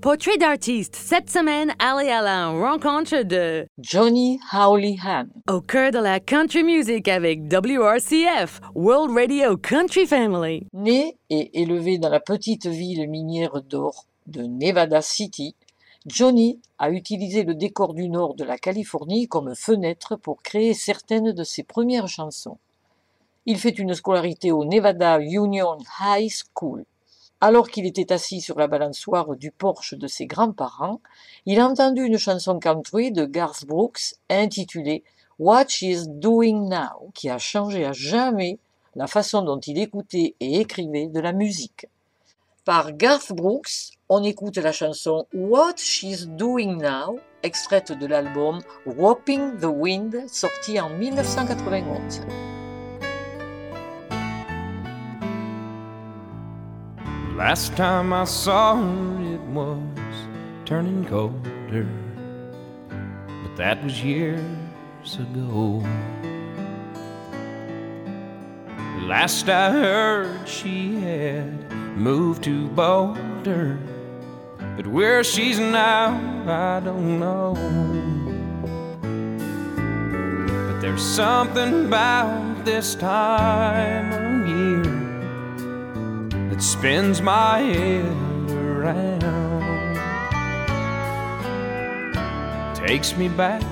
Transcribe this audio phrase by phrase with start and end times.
[0.00, 0.96] Portrait d'artiste.
[0.96, 5.26] Cette semaine, allez à la rencontre de Johnny Howlihan.
[5.46, 10.66] Au cœur de la country music avec WRCF, World Radio Country Family.
[10.72, 15.54] Né et élevé dans la petite ville minière d'or de Nevada City,
[16.06, 21.32] Johnny a utilisé le décor du nord de la Californie comme fenêtre pour créer certaines
[21.32, 22.56] de ses premières chansons.
[23.44, 26.86] Il fait une scolarité au Nevada Union High School.
[27.42, 31.00] Alors qu'il était assis sur la balançoire du porche de ses grands-parents,
[31.46, 35.04] il a entendu une chanson country de Garth Brooks intitulée
[35.38, 38.58] What She's Doing Now, qui a changé à jamais
[38.94, 41.86] la façon dont il écoutait et écrivait de la musique.
[42.66, 49.56] Par Garth Brooks, on écoute la chanson What She's Doing Now, extraite de l'album Whopping
[49.58, 52.20] the Wind, sorti en 1991.
[57.40, 59.80] Last time I saw her, it was
[60.66, 61.88] turning colder,
[62.90, 65.82] but that was years ago.
[69.00, 73.78] Last I heard, she had moved to Boulder,
[74.76, 77.54] but where she's now, I don't know.
[80.66, 84.79] But there's something about this time of year
[86.60, 89.96] that spins my head around,
[92.74, 93.62] takes me back,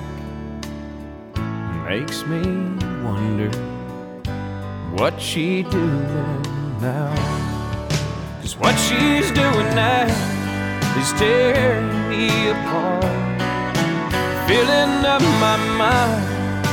[1.87, 2.41] makes me
[3.03, 3.51] wonder
[4.97, 6.41] what she doing
[6.81, 7.13] now.
[8.41, 10.07] Cause what she's doing now
[10.99, 13.03] is tearing me apart,
[14.47, 16.65] filling up my mind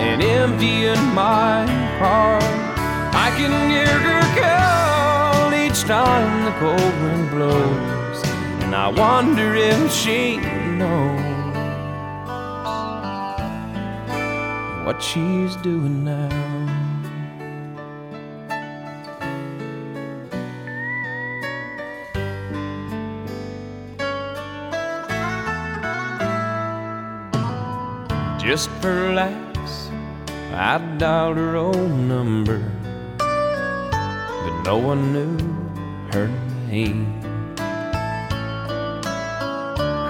[0.00, 1.66] and emptying my
[1.98, 2.44] heart.
[3.16, 4.93] I can hear her call
[5.86, 8.22] the cold wind blows,
[8.62, 11.20] and I wonder if she knows
[14.86, 16.30] what she's doing now.
[28.38, 29.90] Just for laughs,
[30.52, 32.62] I dialed her own number,
[33.18, 35.54] but no one knew
[36.14, 36.28] her
[36.68, 37.06] name.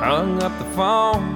[0.04, 1.32] Hung up the phone,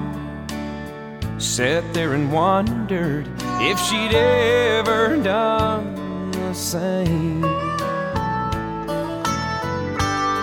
[1.40, 3.26] sat there and wondered
[3.62, 7.42] if she'd ever done the same.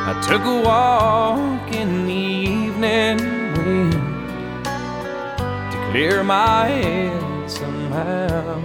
[0.10, 3.20] I took a walk in the evening
[3.58, 3.94] wind
[5.72, 8.60] to clear my head somehow.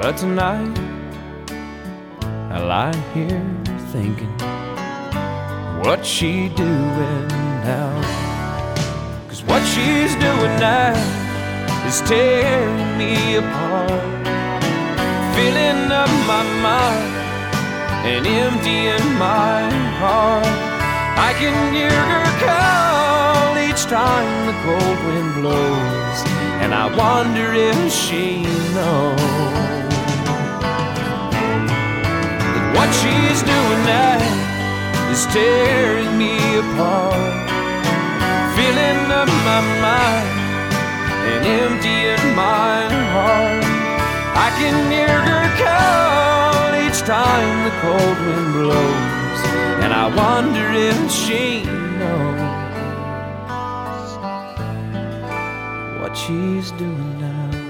[0.00, 0.83] But tonight,
[2.54, 3.44] I lie here
[3.90, 4.30] thinking,
[5.82, 7.26] what she doing
[7.66, 7.90] now?
[9.26, 10.94] Cause what she's doing now
[11.88, 13.90] is tearing me apart,
[15.34, 17.14] filling up my mind
[18.06, 20.46] and emptying my heart.
[21.18, 26.18] I can hear her call each time the cold wind blows,
[26.62, 28.44] and I wonder if she
[28.74, 29.83] knows
[32.76, 34.18] what she's doing now
[35.12, 37.46] is tearing me apart,
[38.56, 40.28] filling up my mind
[41.30, 42.82] and emptying my
[43.14, 43.64] heart.
[44.46, 49.40] I can hear her call each time the cold wind blows,
[49.82, 51.64] and I wonder if she
[51.98, 52.54] knows.
[56.00, 57.63] what she's doing now.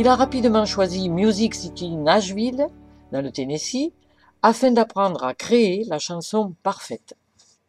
[0.00, 2.68] Il a rapidement choisi Music City Nashville,
[3.12, 3.92] dans le Tennessee,
[4.40, 7.18] afin d'apprendre à créer la chanson parfaite.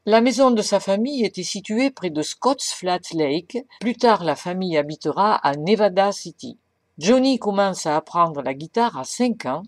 [0.06, 3.58] La maison de sa famille était située près de Scotts Flat Lake.
[3.82, 6.58] Plus tard, la famille habitera à Nevada City.
[7.00, 9.64] Johnny commence à apprendre la guitare à 5 ans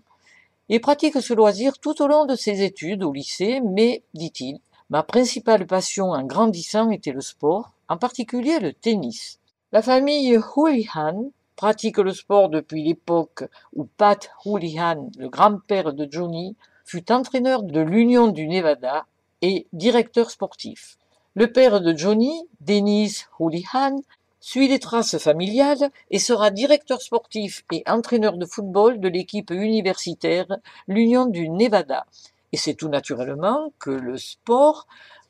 [0.70, 4.58] et pratique ce loisir tout au long de ses études au lycée, mais, dit-il,
[4.88, 9.38] ma principale passion en grandissant était le sport, en particulier le tennis.
[9.70, 16.56] La famille Houlihan pratique le sport depuis l'époque où Pat Houlihan, le grand-père de Johnny,
[16.84, 19.06] fut entraîneur de l'Union du Nevada
[19.42, 20.98] et directeur sportif.
[21.34, 24.00] Le père de Johnny, Dennis Houlihan,
[24.40, 30.46] suit les traces familiales et sera directeur sportif et entraîneur de football de l'équipe universitaire
[30.86, 32.04] l'Union du Nevada.
[32.52, 34.86] Et c'est tout naturellement que le sport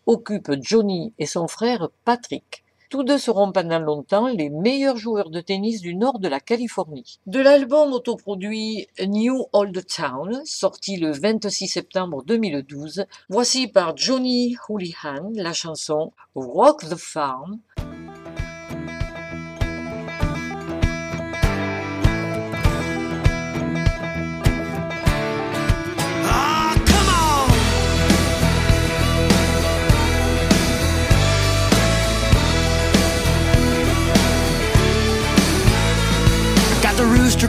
[0.06, 2.63] occupe Johnny et son frère Patrick.
[2.94, 7.18] Tous deux seront pendant longtemps les meilleurs joueurs de tennis du nord de la Californie.
[7.26, 15.32] De l'album autoproduit New Old Town, sorti le 26 septembre 2012, voici par Johnny Houlihan
[15.34, 17.58] la chanson Rock the Farm,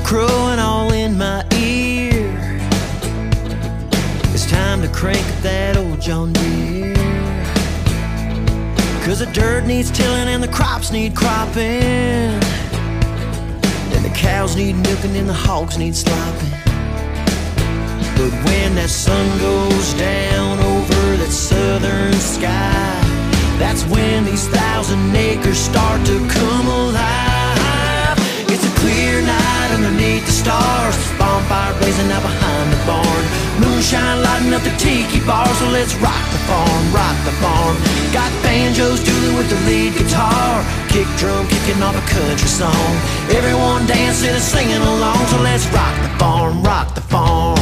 [0.05, 2.37] crowing all in my ear.
[4.35, 6.93] It's time to crank up that old John Deere.
[9.03, 11.63] Cause the dirt needs tilling and the crops need cropping.
[13.95, 16.51] And the cows need milking and the hogs need slopping.
[18.15, 23.01] But when that sun goes down over that southern sky,
[23.57, 27.24] that's when these thousand acres start to come alive.
[28.55, 30.95] It's a clear night underneath the stars.
[31.19, 33.23] Bonfire blazing out behind the barn.
[33.59, 35.45] Moonshine lighting up the tiki bar.
[35.59, 37.75] So let's rock the farm, rock the farm.
[38.15, 40.63] Got banjos dueling with the lead guitar.
[40.87, 42.91] Kick drum kicking off a country song.
[43.35, 45.19] Everyone dancing and singing along.
[45.27, 47.59] So let's rock the farm, rock the farm.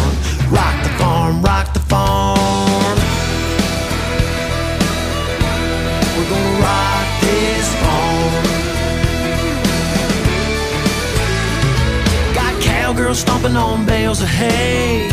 [0.54, 2.98] Rock the farm, rock the farm.
[6.14, 8.13] We're gonna rock this farm.
[12.94, 15.10] Cowgirls stomping on bales of hay.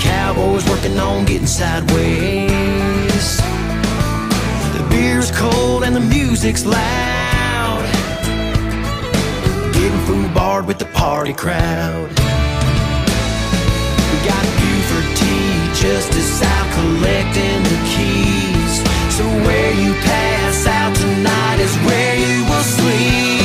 [0.00, 3.36] Cowboys working on getting sideways.
[4.74, 7.86] The beer's cold and the music's loud.
[9.72, 12.08] Getting food barred with the party crowd.
[14.10, 18.82] We got Buford tea just as out collecting the keys.
[19.14, 23.35] So where you pass out tonight is where you will sleep.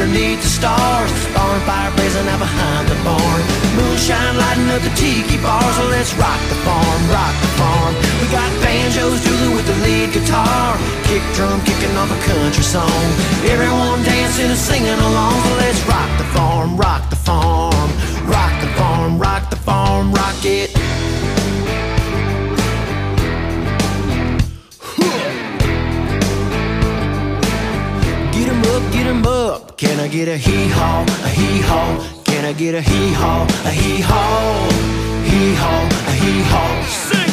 [0.00, 1.12] Underneath the stars.
[1.34, 3.40] Bonfire blazing out behind the barn.
[3.76, 5.62] Moonshine lighting up the tiki bar.
[5.76, 7.92] So let's rock the farm, rock the farm.
[8.20, 10.78] We got banjos dueling with the lead guitar.
[11.04, 13.04] Kick drum kicking off a country song.
[13.44, 15.36] Everyone dancing and singing along.
[15.44, 17.90] So let's rock the farm, rock the farm.
[18.24, 20.70] Rock the farm, rock the farm, rock it.
[28.32, 29.69] Get 'em up, get 'em up.
[29.80, 32.22] Can I get a hee haw, a hee haw?
[32.24, 34.68] Can I get a hee haw, a hee haw?
[35.24, 37.29] Hee haw, a hee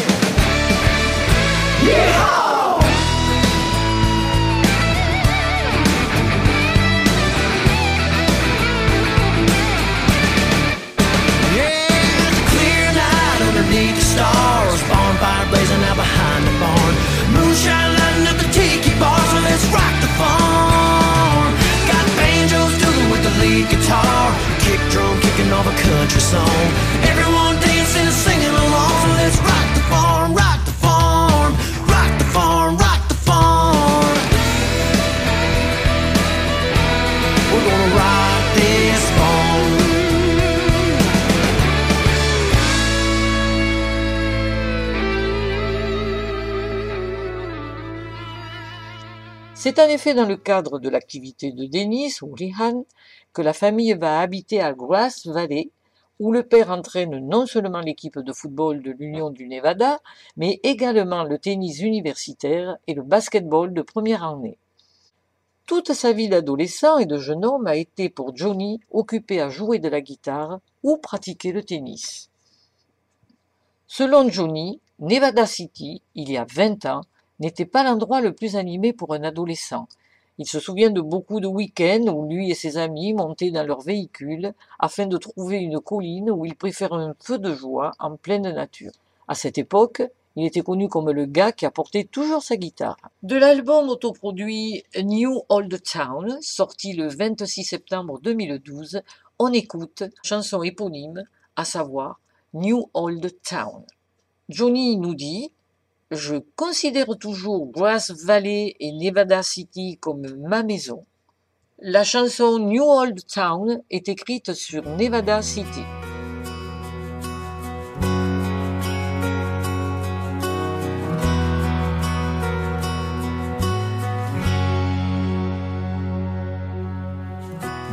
[26.07, 26.67] country song.
[27.03, 31.53] Everyone dancing singing along, so let's rock the farm, rock the farm,
[31.87, 34.15] rock the farm, rock the farm.
[37.51, 39.73] We're gonna rock this farm.
[49.53, 52.85] C'est en effet dans le cadre de l'activité de Dennis Houlihan
[53.33, 55.71] que la famille va habiter à Grass Valley,
[56.19, 59.99] où le père entraîne non seulement l'équipe de football de l'Union du Nevada,
[60.35, 64.57] mais également le tennis universitaire et le basketball de première année.
[65.67, 69.79] Toute sa vie d'adolescent et de jeune homme a été pour Johnny occupé à jouer
[69.79, 72.29] de la guitare ou pratiquer le tennis.
[73.85, 77.01] Selon Johnny, Nevada City, il y a 20 ans,
[77.39, 79.87] n'était pas l'endroit le plus animé pour un adolescent.
[80.39, 83.81] Il se souvient de beaucoup de week-ends où lui et ses amis montaient dans leur
[83.81, 88.53] véhicule afin de trouver une colline où ils préfèrent un feu de joie en pleine
[88.53, 88.91] nature.
[89.27, 90.03] À cette époque,
[90.35, 92.97] il était connu comme le gars qui apportait toujours sa guitare.
[93.23, 99.01] De l'album autoproduit New Old Town, sorti le 26 septembre 2012,
[99.39, 101.23] on écoute chanson éponyme,
[101.55, 102.19] à savoir
[102.53, 103.83] New Old Town.
[104.49, 105.51] Johnny nous dit
[106.11, 111.05] je considère toujours Grass Valley et Nevada City comme ma maison.
[111.79, 115.83] La chanson New Old Town est écrite sur Nevada City.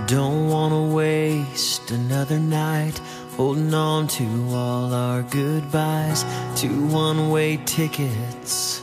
[0.07, 3.01] Don't wanna waste another night
[3.37, 6.25] holding on to all our goodbyes,
[6.65, 8.81] two one way tickets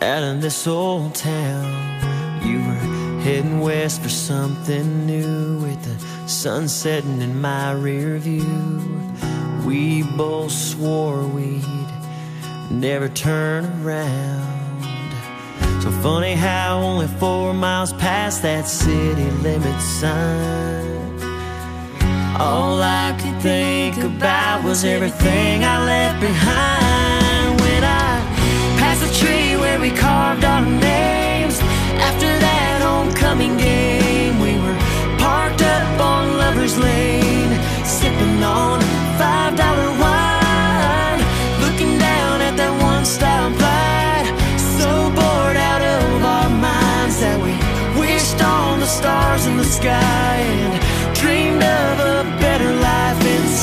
[0.00, 2.42] out of this old town.
[2.42, 9.12] You were heading west for something new with the sun setting in my rear view.
[9.66, 11.64] We both swore we'd
[12.70, 14.82] never turn around.
[15.82, 21.25] So funny how only four miles past that city limit sign.
[22.38, 28.20] All I could think about was everything I left behind when I
[28.76, 31.58] passed the tree where we carved our names.
[31.96, 34.76] After that homecoming game, we were
[35.16, 38.82] parked up on Lover's Lane, sipping on
[39.16, 41.20] five dollar wine,
[41.64, 44.28] looking down at that one stoplight.
[44.76, 47.56] So bored out of our minds that we
[47.98, 52.15] wished on the stars in the sky and dreamed of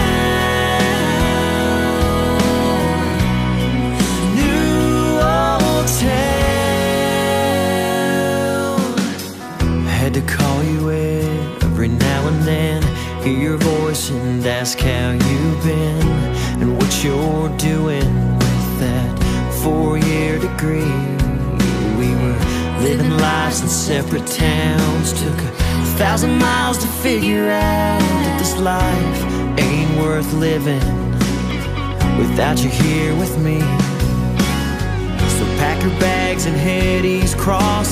[4.35, 6.25] New old town.
[9.85, 10.91] I had to call you
[11.63, 12.83] every now and then,
[13.23, 16.07] hear your voice and ask how you've been
[16.61, 19.09] and what you're doing with that
[19.63, 20.95] four-year degree.
[21.99, 22.39] We were
[22.81, 25.64] living lives in separate towns, took a
[25.97, 29.19] thousand miles to figure out that this life
[29.59, 30.85] ain't worth living
[32.17, 33.59] without you here with me.
[35.37, 37.84] So pack your bags and head east, cross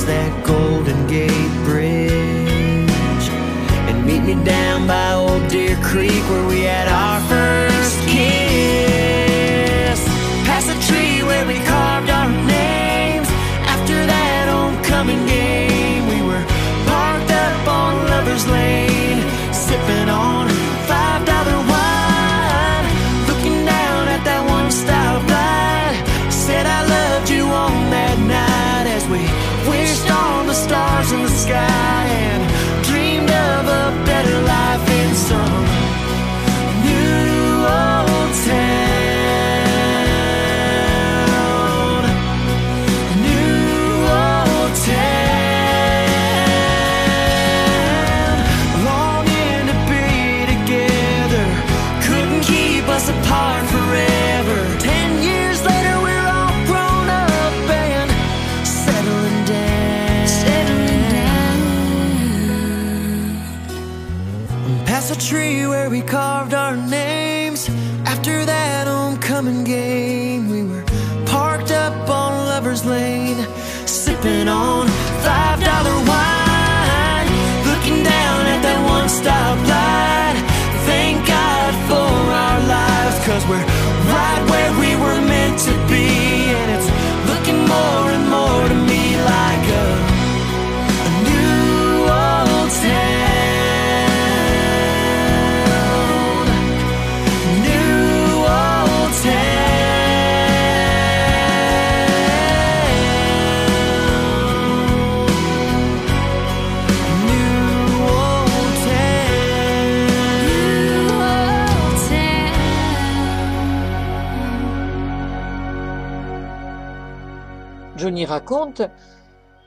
[118.04, 118.82] Johnny raconte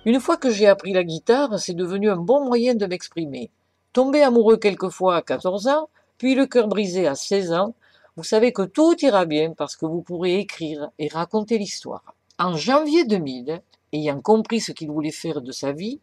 [0.05, 3.51] Une fois que j'ai appris la guitare, c'est devenu un bon moyen de m'exprimer.
[3.95, 5.89] Tomber amoureux quelquefois à 14 ans,
[6.19, 7.75] puis le cœur brisé à 16 ans,
[8.15, 12.15] vous savez que tout ira bien parce que vous pourrez écrire et raconter l'histoire.
[12.39, 13.63] En janvier 2000,
[13.95, 16.01] ayant compris ce qu'il voulait faire de sa vie,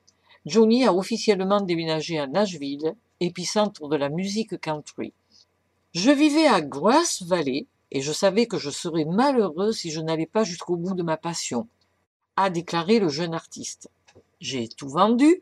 [0.48, 5.14] Johnny a officiellement déménagé à Nashville, épicentre de la musique country.
[5.94, 10.26] Je vivais à Grass Valley et je savais que je serais malheureux si je n'allais
[10.26, 11.68] pas jusqu'au bout de ma passion,
[12.36, 13.90] a déclaré le jeune artiste.
[14.40, 15.42] J'ai tout vendu,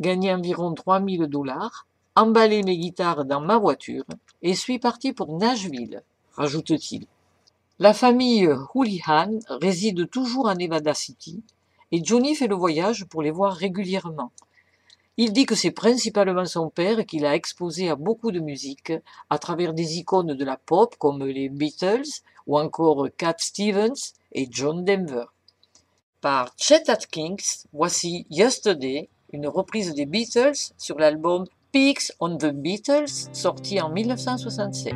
[0.00, 1.86] gagné environ 3000 dollars,
[2.16, 4.04] emballé mes guitares dans ma voiture
[4.42, 6.02] et suis parti pour Nashville,
[6.34, 7.06] rajoute-t-il.
[7.78, 11.42] La famille Houlihan réside toujours à Nevada City
[11.90, 14.30] et Johnny fait le voyage pour les voir régulièrement.
[15.16, 18.92] Il dit que c'est principalement son père qui l'a exposé à beaucoup de musique
[19.30, 24.48] à travers des icônes de la pop comme les Beatles ou encore Cat Stevens et
[24.50, 25.26] John Denver.
[26.24, 33.28] Par Chet Atkins, voici Yesterday, une reprise des Beatles sur l'album Peaks on the Beatles
[33.34, 34.94] sorti en 1965.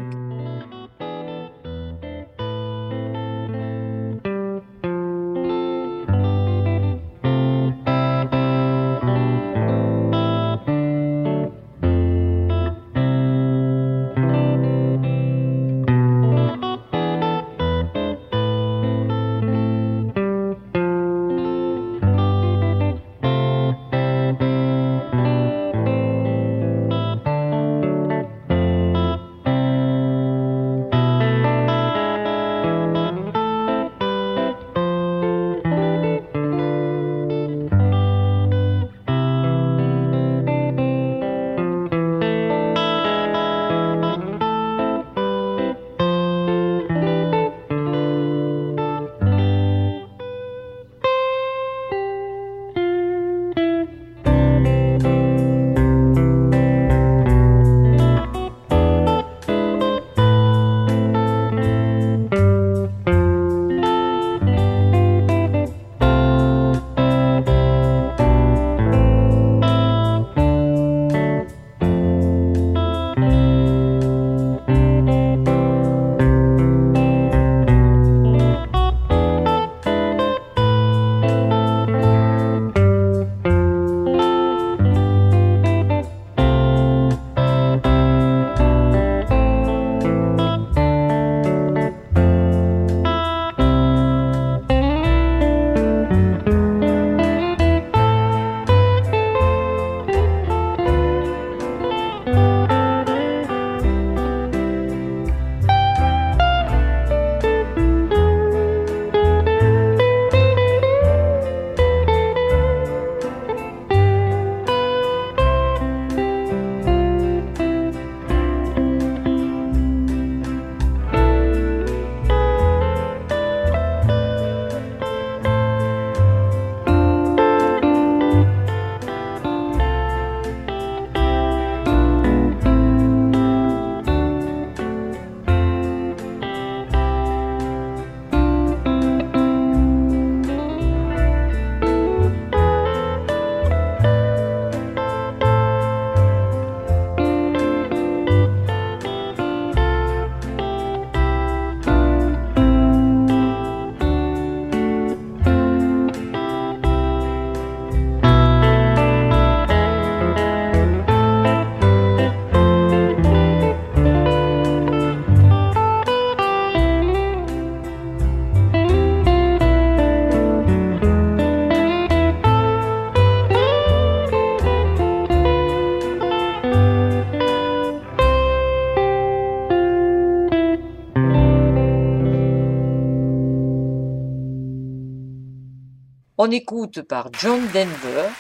[186.49, 188.31] On écoute par John Denver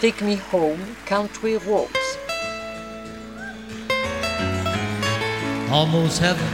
[0.00, 2.18] Take Me Home Country Roads.
[5.70, 6.50] almost heaven.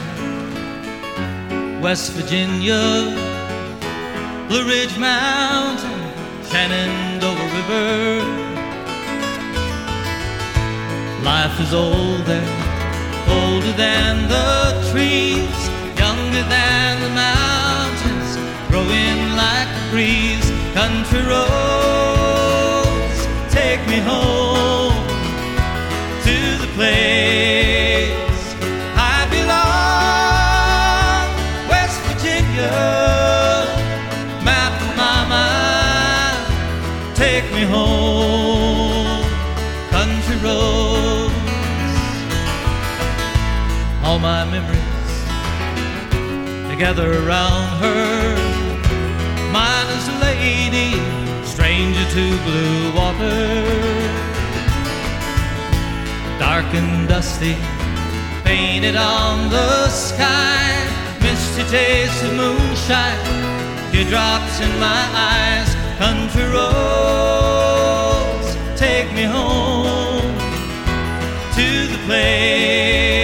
[1.81, 3.09] West Virginia,
[4.49, 5.99] Blue Ridge Mountain,
[6.51, 8.21] Shenandoah River.
[11.25, 12.53] Life is old there,
[13.31, 15.59] older than the trees,
[15.99, 18.37] younger than the mountains,
[18.69, 20.48] growing like a breeze.
[20.83, 23.19] Country roads
[23.51, 24.95] take me home
[26.23, 28.55] to the place
[28.95, 31.27] I belong.
[31.69, 32.71] West Virginia,
[34.45, 35.47] Mountain Mama,
[37.17, 39.25] take me home.
[39.91, 41.35] Country roads,
[44.05, 45.19] all my memories
[46.71, 48.48] together around her.
[52.11, 54.29] To blue water
[56.39, 57.57] dark and dusty,
[58.45, 60.87] painted on the sky.
[61.21, 63.19] Misty taste of moonshine,
[63.93, 65.69] teardrops in my eyes.
[65.99, 70.35] Country roads take me home
[71.57, 73.18] to the place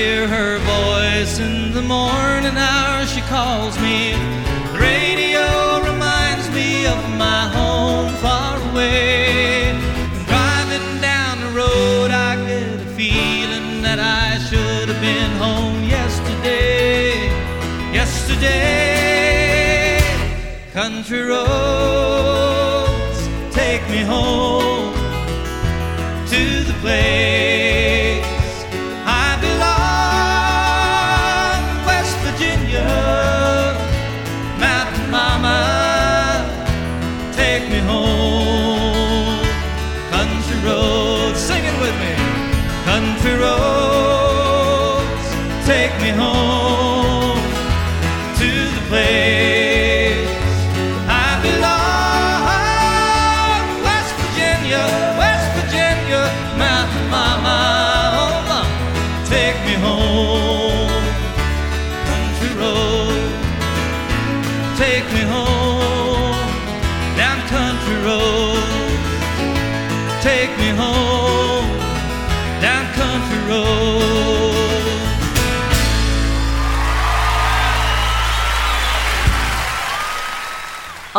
[0.00, 3.12] hear her voice in the morning hours.
[3.12, 4.29] She calls me.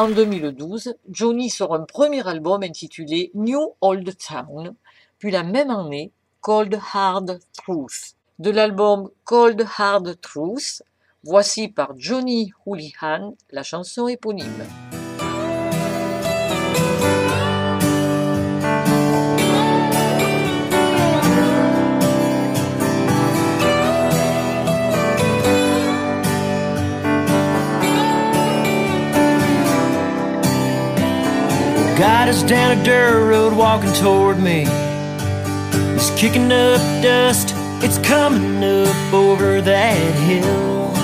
[0.02, 4.74] En 2012, Johnny sort un premier album intitulé New Old Town,
[5.20, 8.16] puis la même année, Cold Hard Truth.
[8.40, 10.82] De l'album Cold Hard Truth,
[11.24, 14.66] voici par Johnny Houlihan la chanson éponyme.
[32.02, 34.62] Got us down a dirt road walking toward me.
[35.94, 40.96] He's kicking up dust, it's coming up over that hill.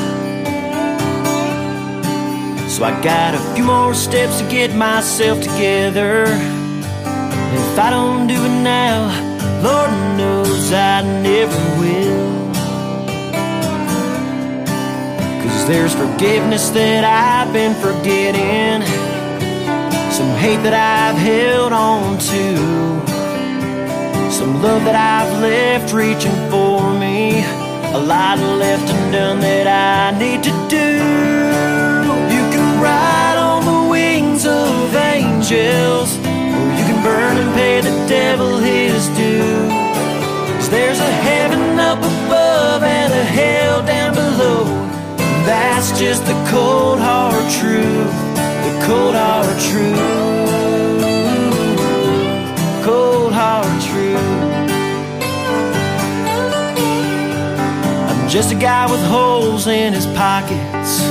[2.68, 6.24] So I got a few more steps to get myself together.
[6.24, 9.06] If I don't do it now,
[9.62, 12.48] Lord knows I never will.
[15.44, 18.97] Cause there's forgiveness that I've been forgetting
[20.18, 22.46] some hate that I've held on to,
[24.32, 27.46] some love that I've left reaching for me,
[27.94, 30.90] a lot left undone that I need to do.
[32.34, 37.94] You can ride on the wings of angels, or you can burn and pay the
[38.10, 39.70] devil his due.
[39.70, 44.66] 'Cause there's a heaven up above and a hell down below.
[45.46, 48.27] That's just the cold hard truth
[48.88, 50.00] cold hard truth.
[52.86, 54.18] Cold hard truth.
[58.10, 61.02] I'm just a guy with holes in his pockets,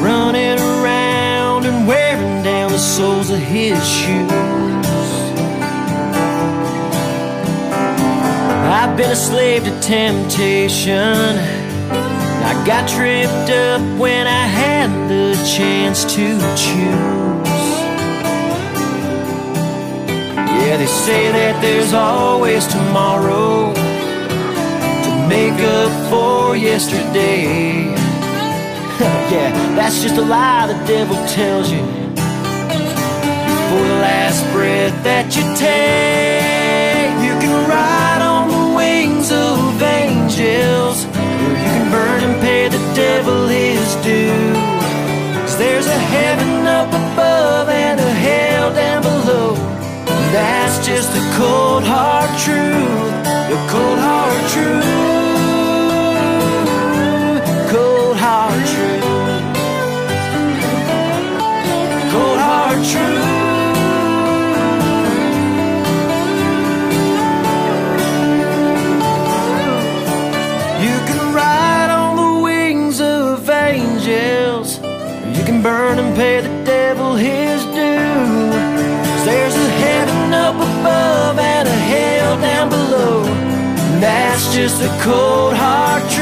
[0.00, 4.30] running around and wearing down the soles of his shoes.
[8.78, 11.57] I've been a slave to temptation.
[12.48, 17.58] I got tripped up when I had the chance to choose.
[20.56, 27.84] Yeah, they say that there's always tomorrow to make up for yesterday.
[29.30, 31.84] yeah, that's just a lie the devil tells you.
[33.68, 38.07] For the last breath that you take, you can ride
[84.38, 86.17] that's just the cold hard truth.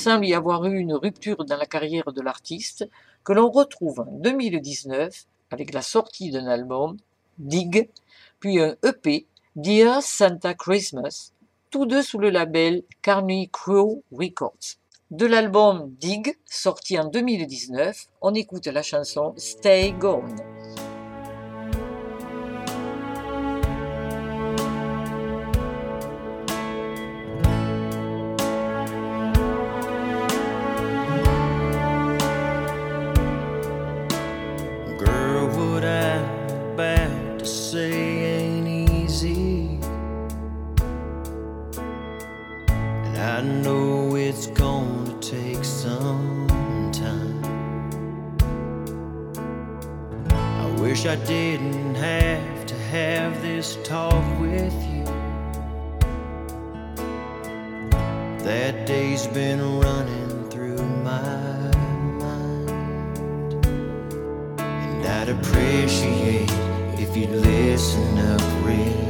[0.00, 2.88] Semble y avoir eu une rupture dans la carrière de l'artiste
[3.22, 6.96] que l'on retrouve en 2019 avec la sortie d'un album,
[7.38, 7.90] Dig,
[8.38, 11.32] puis un EP, Dear Santa Christmas,
[11.70, 14.78] tous deux sous le label Carney Crow Records.
[15.10, 20.49] De l'album Dig, sorti en 2019, on écoute la chanson Stay Gone.
[43.40, 46.46] I know it's gonna take some
[46.92, 47.40] time.
[50.30, 55.04] I wish I didn't have to have this talk with you.
[58.44, 61.70] That day's been running through my
[62.20, 62.70] mind.
[64.52, 66.50] And I'd appreciate
[67.00, 69.09] if you'd listen up real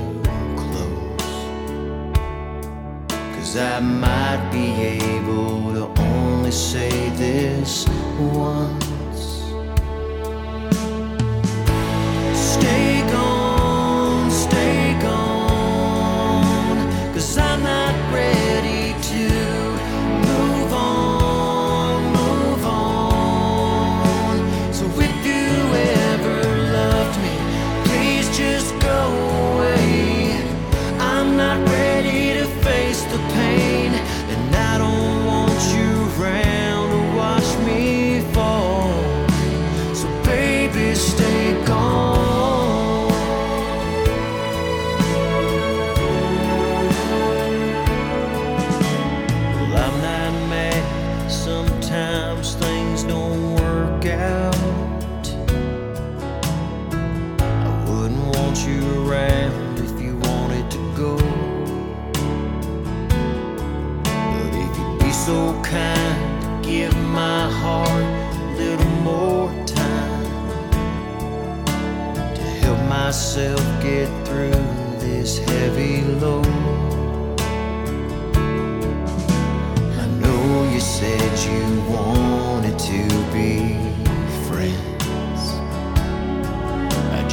[3.50, 7.84] Cause I might be able to only say this
[8.16, 8.89] once.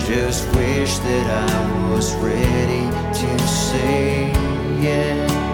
[0.07, 2.87] Just wish that I was ready
[3.19, 4.31] to say
[4.81, 5.46] yes.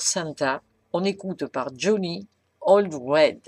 [0.00, 0.62] Dear Santa,
[0.94, 2.26] on écoute par Johnny
[2.62, 3.40] Old Red.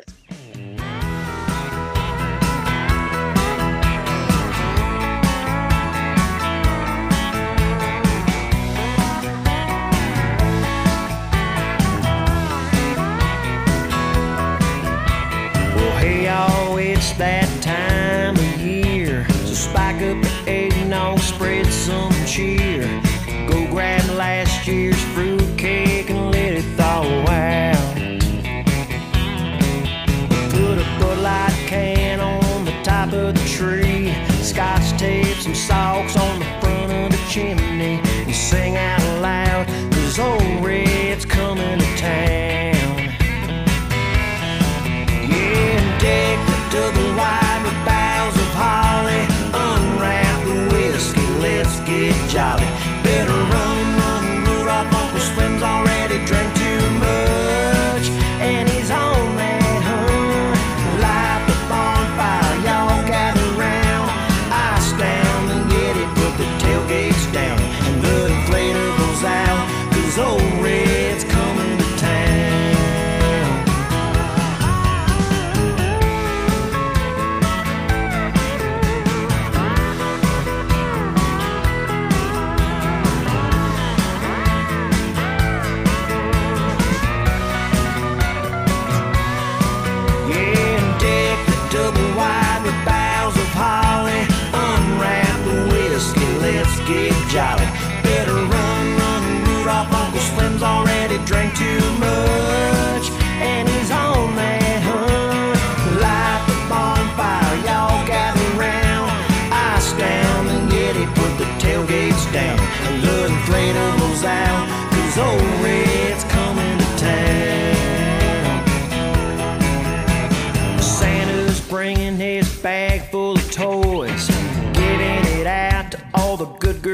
[17.18, 19.26] That time of year.
[19.44, 22.82] So spike up the eggnog, spread some cheer.
[23.48, 25.31] Go grab last year's fruitcake
[33.82, 34.14] tree.
[34.42, 38.00] Scotch tape some socks on the front of the chimney.
[38.26, 42.98] And sing out loud, cause old Red's coming to town.
[45.30, 49.22] Yeah, and deck the double wide with boughs of holly.
[49.54, 52.81] Unwrap the whiskey, let's get jolly.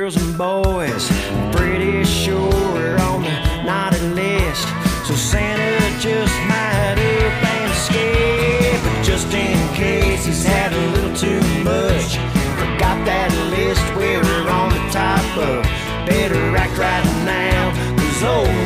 [0.08, 1.08] Girls and boys.
[1.54, 4.66] Pretty sure we're on the naughty list,
[5.06, 8.80] so Santa just might up and escape.
[8.84, 12.16] But just in case he's had a little too much,
[12.56, 15.64] forgot that list we're on the top of.
[16.06, 18.57] Better act right now, cause old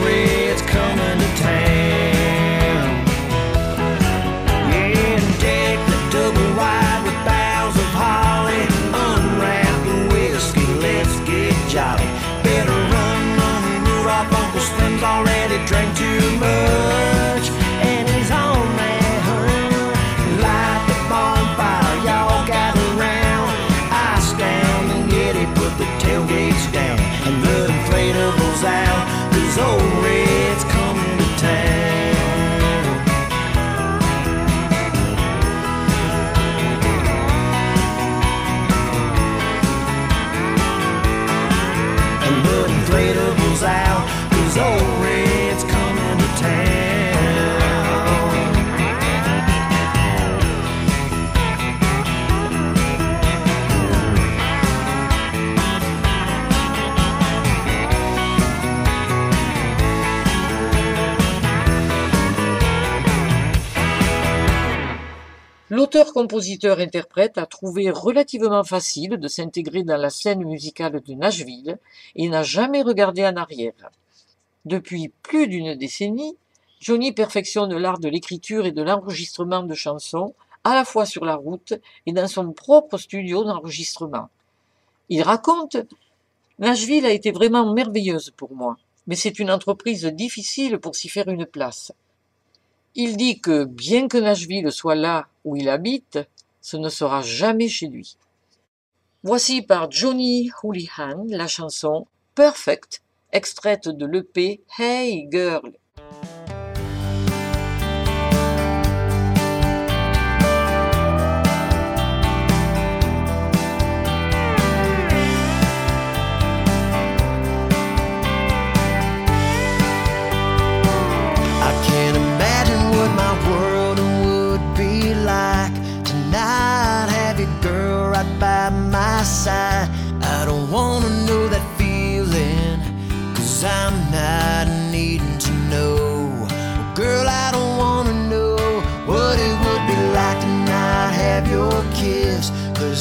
[66.23, 71.79] L'auteur-compositeur-interprète a trouvé relativement facile de s'intégrer dans la scène musicale de Nashville
[72.15, 73.91] et n'a jamais regardé en arrière.
[74.65, 76.37] Depuis plus d'une décennie,
[76.79, 80.33] Johnny perfectionne l'art de l'écriture et de l'enregistrement de chansons,
[80.63, 81.75] à la fois sur la route
[82.07, 84.29] et dans son propre studio d'enregistrement.
[85.09, 85.77] Il raconte
[86.61, 88.77] Nashville a été vraiment merveilleuse pour moi,
[89.09, 91.91] mais c'est une entreprise difficile pour s'y faire une place.
[92.95, 96.19] Il dit que bien que Nashville soit là où il habite,
[96.61, 98.17] ce ne sera jamais chez lui.
[99.23, 103.03] Voici par Johnny Houlihan la chanson Perfect,
[103.33, 105.73] extraite de l'EP Hey Girl.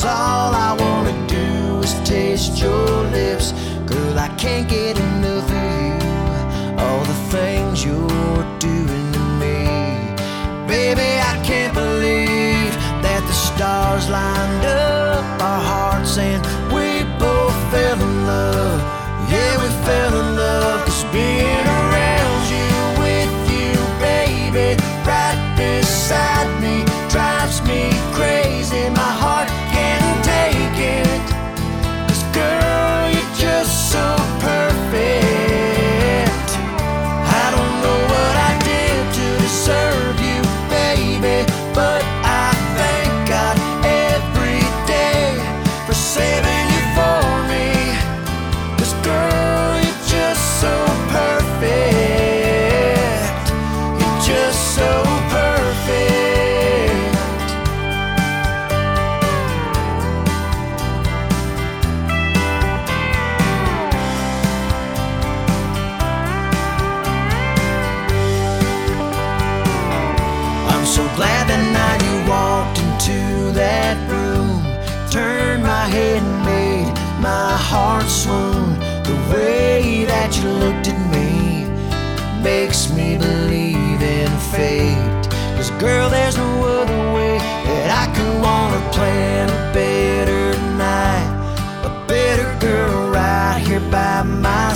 [0.03, 0.60] All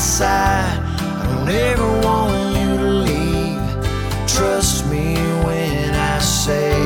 [0.05, 0.79] side.
[1.01, 3.65] I don't ever want you to leave.
[4.27, 6.77] Trust me when I say,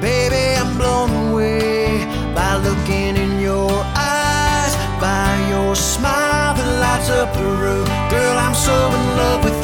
[0.00, 7.30] baby, I'm blown away by looking in your eyes, by your smile that lights up
[7.34, 7.86] the room.
[8.08, 9.61] Girl, I'm so in love with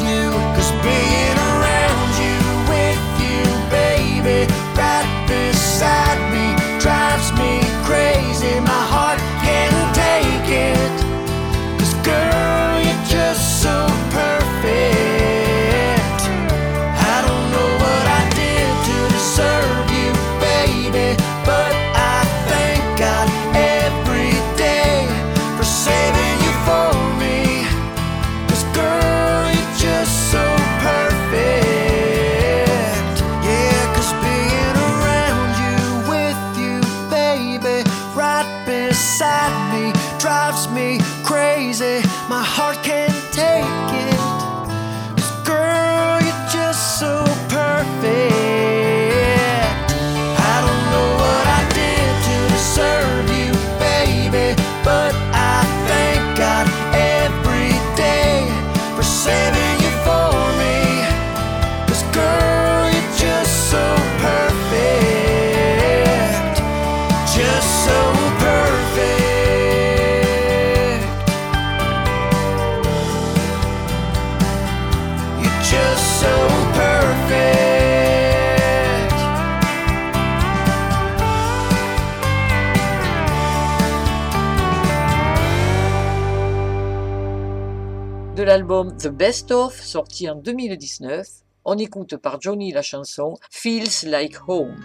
[88.99, 91.23] The Best Of, sorti en 2019,
[91.63, 94.75] on écoute par Johnny la chanson Feels Like Home.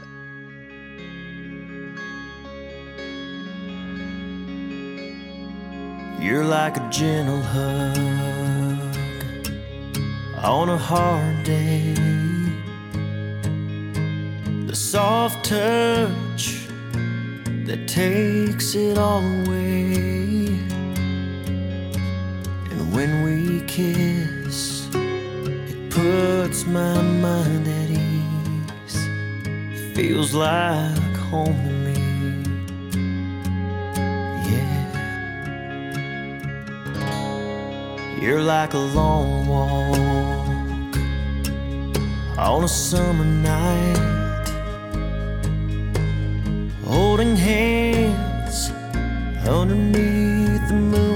[6.21, 7.99] You're like a gentle hug
[10.45, 11.95] on a hard day.
[14.69, 16.69] The soft touch
[17.67, 20.24] that takes it all away.
[23.75, 28.97] Kiss, it puts my mind at ease.
[29.97, 31.99] Feels like home to me.
[34.49, 34.83] Yeah.
[38.21, 40.97] You're like a long walk
[42.39, 44.47] on a summer night,
[46.85, 48.71] holding hands
[49.49, 51.14] underneath the moonlight.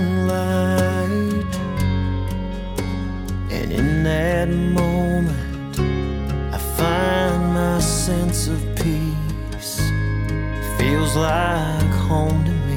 [4.48, 5.78] That moment,
[6.54, 9.80] I find my sense of peace.
[10.78, 12.76] Feels like home to me.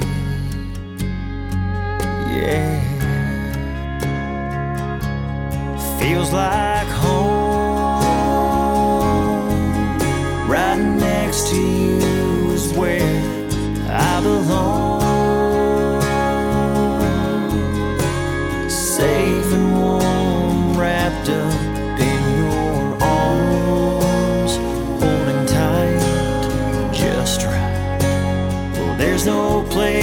[2.35, 2.81] Yeah
[5.99, 6.70] feels like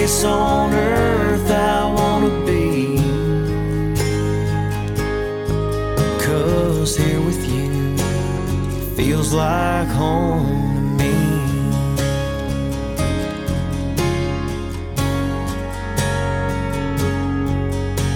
[0.08, 2.96] place on earth I wanna be.
[6.24, 7.98] Cause here with you
[8.96, 11.14] feels like home to me.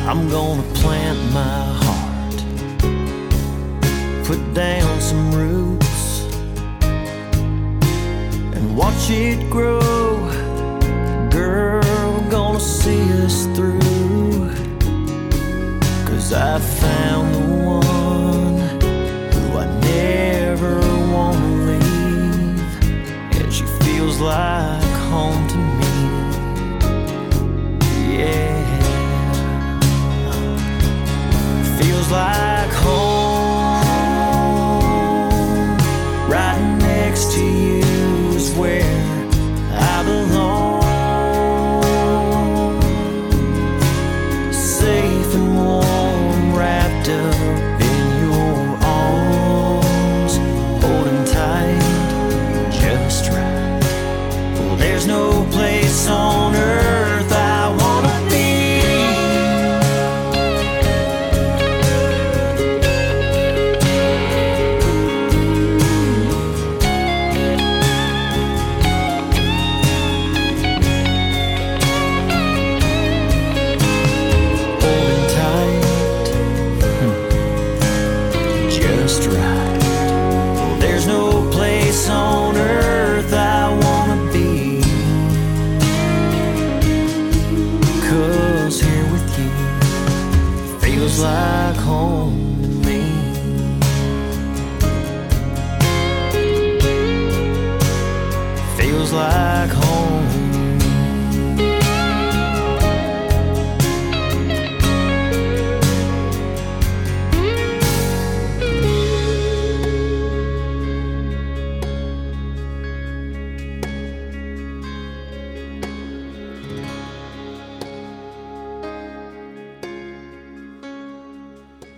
[0.09, 2.39] I'm gonna plant my heart,
[4.27, 6.05] put down some roots,
[8.57, 9.82] and watch it grow.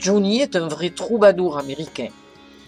[0.05, 2.11] Johnny est un vrai troubadour américain.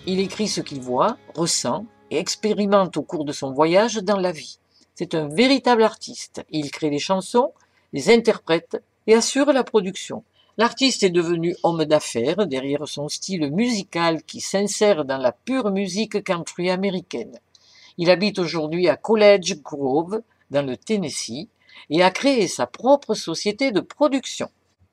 [0.07, 4.33] Il écrit ce qu'il voit, ressent et expérimente au cours de son voyage dans la
[4.33, 4.59] vie.
[4.95, 6.43] C'est un véritable artiste.
[6.49, 7.53] Il crée les chansons,
[7.93, 10.25] les interprète et assure la production.
[10.57, 16.25] L'artiste est devenu homme d'affaires derrière son style musical qui s'insère dans la pure musique
[16.25, 17.39] country américaine.
[17.99, 21.49] Il habite aujourd'hui à College Grove, dans le Tennessee,
[21.91, 24.49] et a créé sa propre société de production.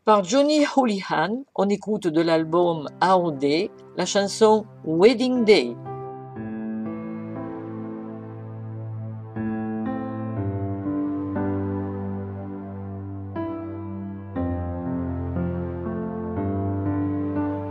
[0.05, 5.77] Par Johnny Houlihan, on écoute de l'album AOD la chanson Wedding Day.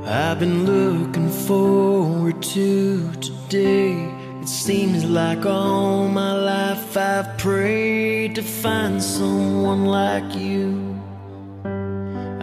[0.07, 4.09] I've been looking forward to today.
[4.41, 10.92] It seems like all my life I've prayed to find someone like you.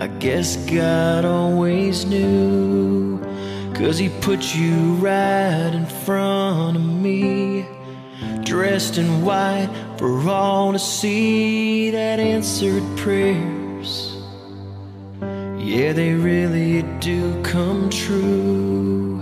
[0.01, 3.19] I guess God always knew,
[3.73, 7.65] cause He put you right in front of me.
[8.43, 14.15] Dressed in white for all to see that answered prayers.
[15.57, 19.19] Yeah, they really do come true.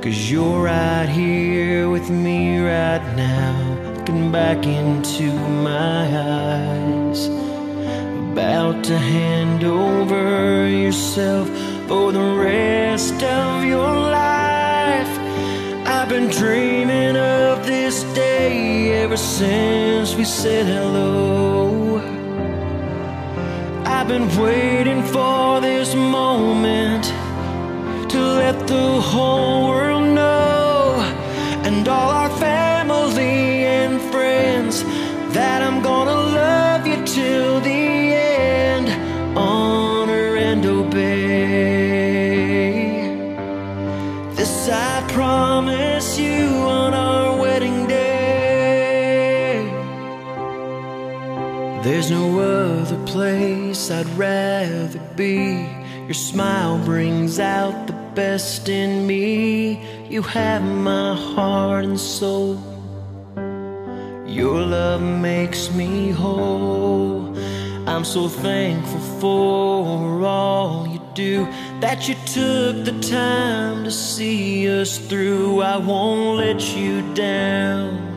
[0.00, 5.24] Cause you're right here with me right now, looking back into
[5.64, 7.43] my eyes.
[8.34, 11.46] About to hand over yourself
[11.86, 15.12] for the rest of your life.
[15.86, 21.98] I've been dreaming of this day ever since we said hello.
[23.86, 27.04] I've been waiting for this moment
[28.10, 30.96] to let the whole world know
[31.62, 34.82] and all our family and friends
[35.36, 37.43] that I'm gonna love you till
[53.90, 55.66] I'd rather be.
[56.04, 59.80] Your smile brings out the best in me.
[60.08, 62.58] You have my heart and soul.
[64.26, 67.36] Your love makes me whole.
[67.86, 71.46] I'm so thankful for all you do.
[71.80, 75.62] That you took the time to see us through.
[75.62, 78.12] I won't let you down.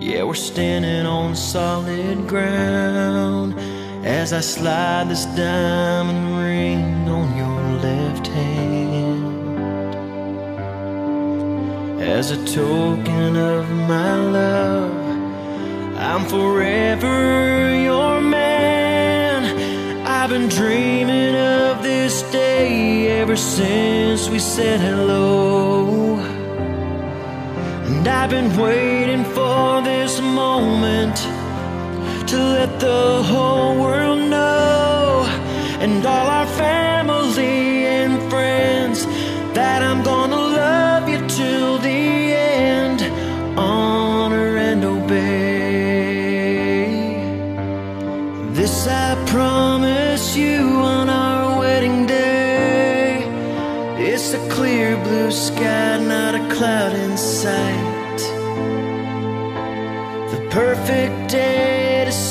[0.00, 3.73] Yeah, we're standing on solid ground
[4.04, 9.94] as I slide this diamond ring on your left hand.
[12.02, 14.92] As a token of my love,
[15.96, 20.06] I'm forever your man.
[20.06, 26.18] I've been dreaming of this day ever since we said hello.
[27.86, 31.33] And I've been waiting for this moment
[32.34, 35.24] to let the whole world know
[35.84, 38.98] and all our family and friends
[39.58, 42.02] that I'm gonna love you till the
[42.70, 42.98] end,
[43.56, 45.24] honor and obey.
[48.58, 48.76] This
[49.06, 50.58] I promise you
[50.96, 53.22] on our wedding day.
[54.10, 58.20] It's a clear blue sky, not a cloud in sight.
[60.32, 61.83] The perfect day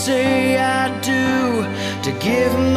[0.06, 1.64] say I do,
[2.04, 2.73] to give my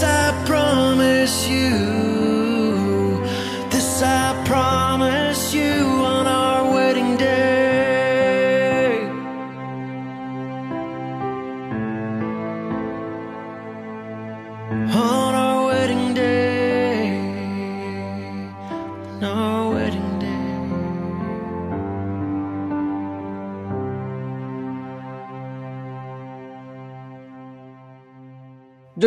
[0.00, 0.27] Well,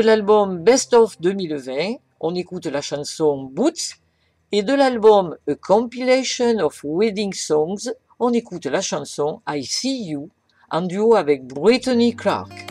[0.02, 4.00] De l'album Best of 2020, on écoute la chanson Boots.
[4.52, 10.30] Et de l'album A Compilation of Wedding Songs, on écoute la chanson I See You
[10.72, 12.71] en duo avec Brittany Clark.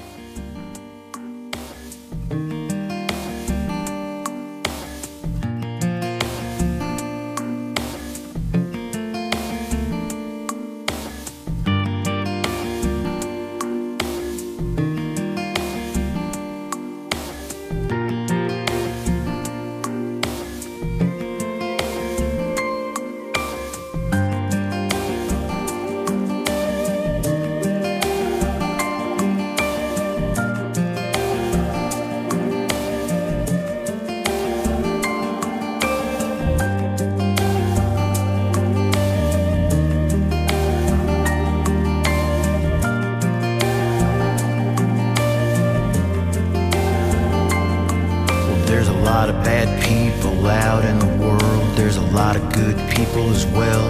[48.81, 51.77] There's a lot of bad people out in the world.
[51.77, 53.85] There's a lot of good people as well.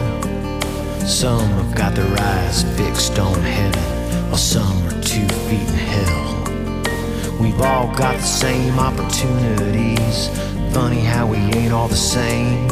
[1.07, 7.39] Some have got their eyes fixed on heaven, while some are two feet in hell.
[7.41, 10.27] We've all got the same opportunities.
[10.75, 12.67] Funny how we ain't all the same.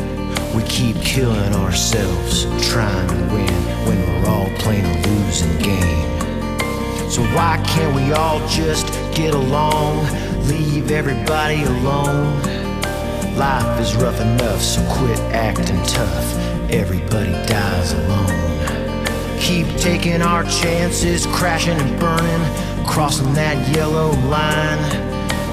[0.57, 3.55] We keep killing ourselves trying to win
[3.87, 6.19] when we're all playing a losing game.
[7.09, 10.07] So why can't we all just get along?
[10.47, 12.41] Leave everybody alone.
[13.37, 16.27] Life is rough enough, so quit acting tough.
[16.71, 19.41] Everybody dies alone.
[19.41, 22.45] Keep taking our chances, crashing and burning,
[22.87, 24.83] crossing that yellow line.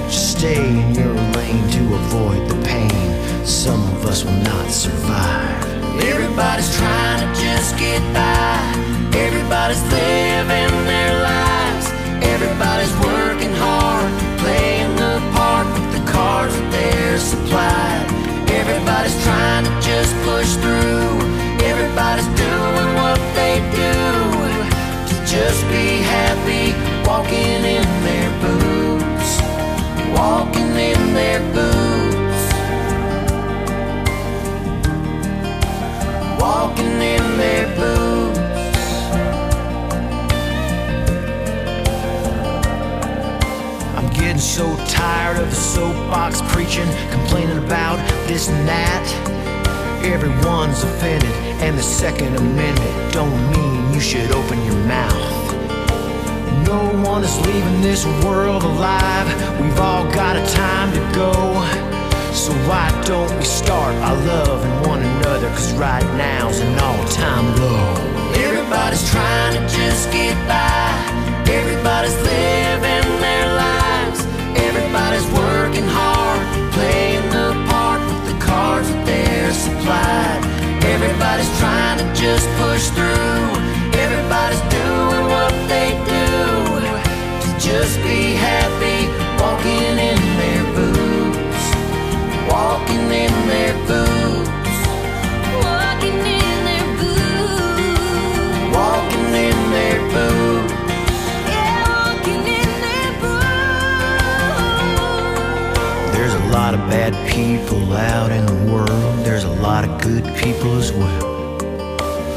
[0.08, 3.44] Just stay in your lane to avoid the pain.
[3.44, 5.64] Some of us will not survive.
[6.12, 8.86] Everybody's trying to just get by.
[9.18, 11.05] Everybody's living their
[13.62, 18.06] hard, playing the part with the cards that they're supplied.
[18.50, 21.18] Everybody's trying to just push through.
[21.70, 23.94] Everybody's doing what they do
[25.08, 26.72] to just be happy,
[27.08, 29.30] walking in their boots,
[30.16, 32.42] walking in their boots,
[36.40, 37.65] walking in their
[44.46, 49.04] so tired of the soapbox preaching, complaining about this and that.
[50.04, 55.52] Everyone's offended, and the Second Amendment don't mean you should open your mouth.
[56.64, 59.26] No one is leaving this world alive.
[59.60, 61.32] We've all got a time to go.
[62.32, 65.48] So why don't we start our love one another?
[65.48, 67.94] Cause right now's an all-time low.
[68.34, 70.35] Everybody's trying to just get
[107.66, 109.24] people out in the world.
[109.24, 111.58] There's a lot of good people as well.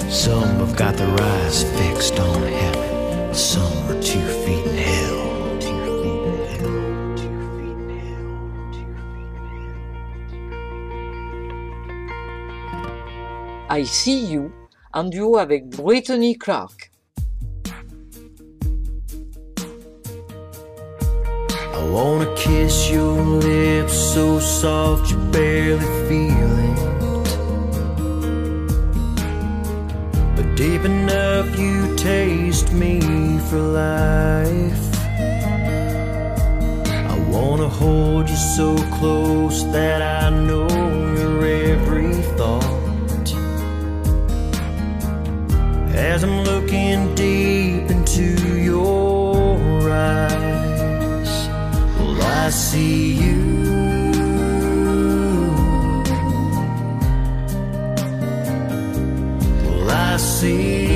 [0.09, 3.33] Some have got their eyes fixed on heaven.
[3.33, 5.19] Some are two feet in hell.
[13.71, 14.51] I See You
[14.95, 16.78] en duo avec Brittany Clark.
[21.91, 26.79] Wanna kiss your lips so soft you barely feel it.
[30.35, 32.99] But deep enough you taste me
[33.49, 34.83] for life.
[37.13, 40.67] I wanna hold you so close that I know
[41.19, 43.27] your every thought.
[45.95, 48.27] As I'm looking deep into
[48.69, 50.58] your eyes,
[52.49, 53.39] I see you.
[59.65, 60.88] Well, I see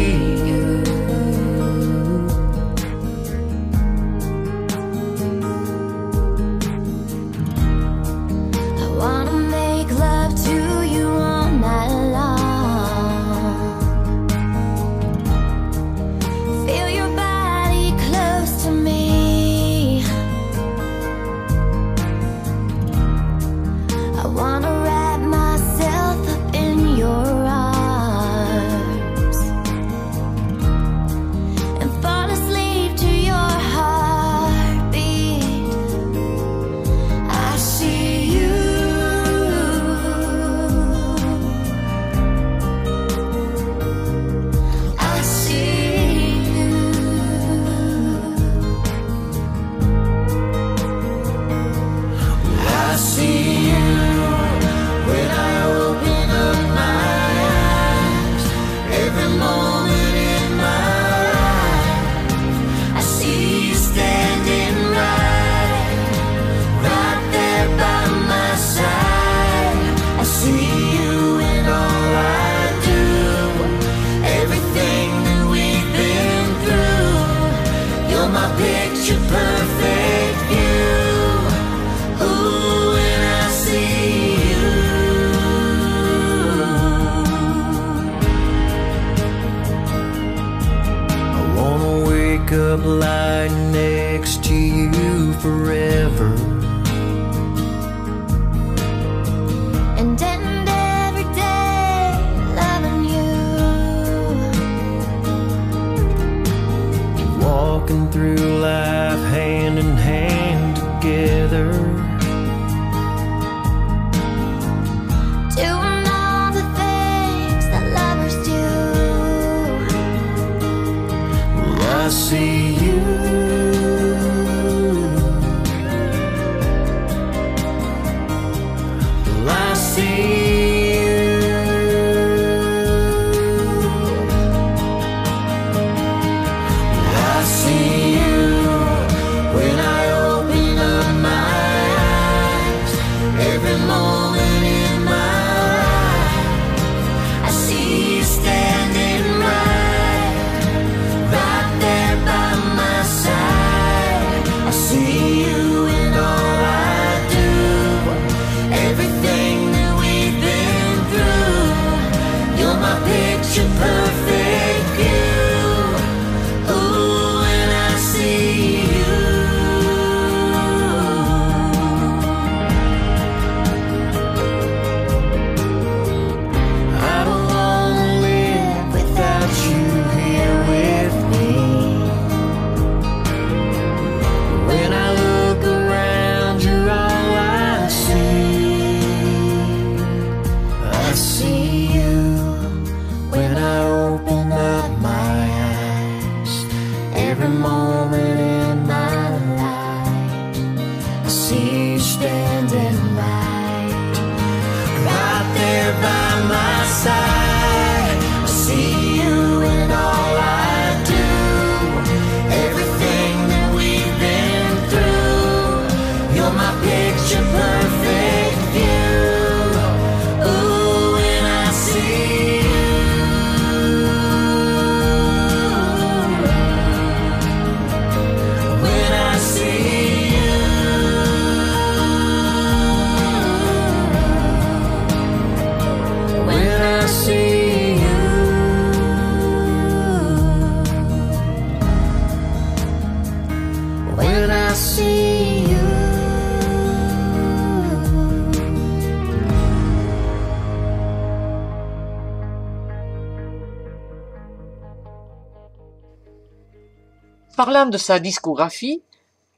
[257.56, 259.02] Parlant de sa discographie,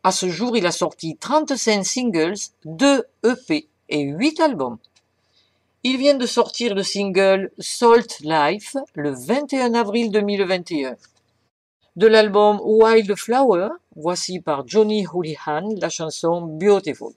[0.03, 2.35] à ce jour, il a sorti 35 singles,
[2.65, 4.77] 2 EP et 8 albums.
[5.83, 10.95] Il vient de sortir le single Salt Life le 21 avril 2021
[11.95, 17.13] de l'album Wildflower, voici par Johnny Houlihan la chanson Beautiful.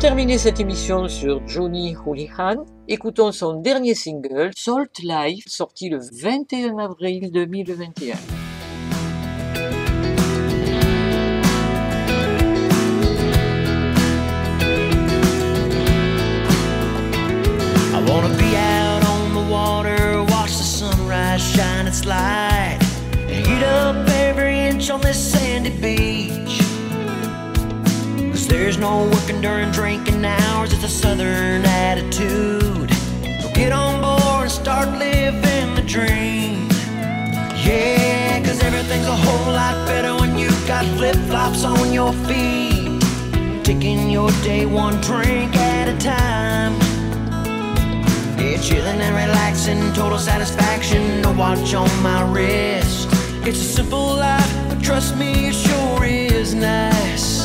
[0.00, 6.78] Terminer cette émission sur Johnny Houlihan, écoutons son dernier single, Salt Life, sorti le 21
[6.78, 8.14] avril 2021.
[17.92, 22.78] I wanna be out on the water, watch the sunrise shine its light,
[23.62, 26.49] up every inch on this sandy beach.
[28.60, 32.92] There's no working during drinking hours, it's a southern attitude.
[33.40, 36.68] So get on board and start living the dream.
[37.64, 43.02] Yeah, cause everything's a whole lot better when you've got flip flops on your feet.
[43.64, 46.74] Taking your day one drink at a time.
[48.38, 51.22] Yeah, chilling and relaxing, total satisfaction.
[51.22, 53.08] No watch on my wrist.
[53.48, 57.39] It's a simple life, but trust me, it sure is nice.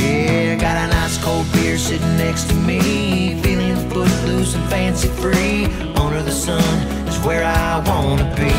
[0.00, 5.66] Yeah, got a nice cold beer sitting next to me, feeling footloose and fancy free.
[5.94, 6.72] Under the sun
[7.08, 8.54] is where I wanna be.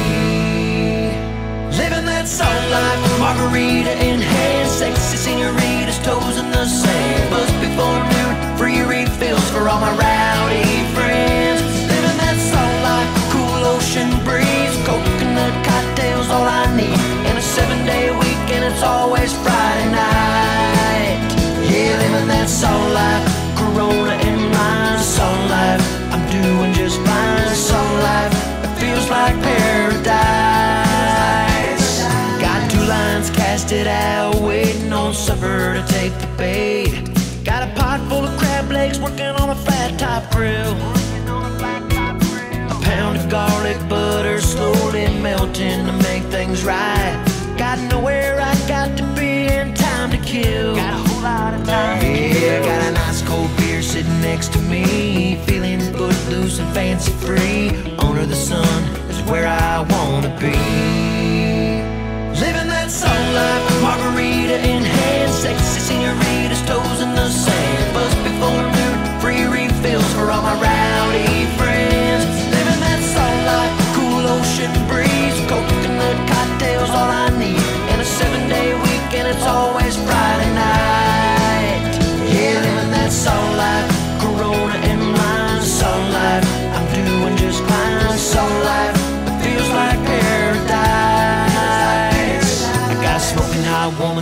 [1.81, 7.29] Living that salt life, margarita in hand, sexy senoritas, toes in the sand.
[7.31, 10.20] Buzz before noon, free refills for all my rowdy
[22.41, 23.25] Yeah, living that salt life,
[23.55, 25.81] Corona in mind, salt life.
[26.11, 27.41] I'm doing just fine.
[28.63, 30.09] It feels like paradise.
[32.41, 37.09] Got two lines casted out, waiting on supper to take the bait.
[37.43, 40.75] Got a pot full of crab legs, working on a flat top grill.
[42.71, 47.23] A pound of garlic butter slowly melting to make things right.
[47.57, 50.75] Got nowhere I got to be and time to kill.
[50.75, 52.01] Got a whole lot time.
[52.03, 57.69] Yeah, got a nice cold beer sitting next to me, feeling footloose and fancy free.
[58.05, 60.57] Under the sun is where I wanna be.
[62.43, 67.83] Living that salt life, margarita in hand, sexy senoritas, toes in the sand.
[67.95, 70.80] Buzz before noon, free refills for all my rowdy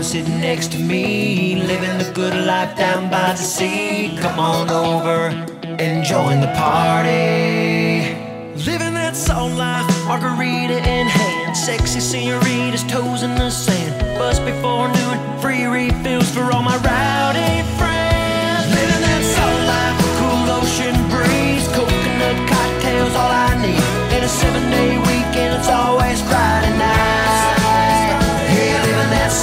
[0.10, 4.18] sitting next to me, living the good life down by the sea.
[4.20, 5.30] Come on over
[5.64, 8.18] and join the party.
[8.66, 13.94] Living that salt life, margarita in hand, sexy senoritas, toes in the sand.
[14.18, 18.66] Bus before noon, free refills for all my rowdy friends.
[18.74, 24.18] Living that salt life, cool ocean breeze, coconut cocktails, all I need.
[24.18, 27.59] In a seven day weekend, it's always Friday night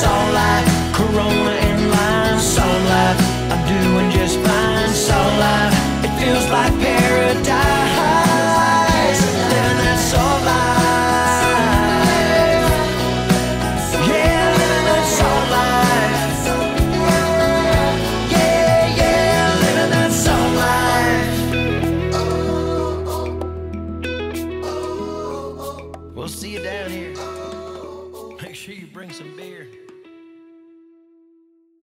[0.05, 0.65] all I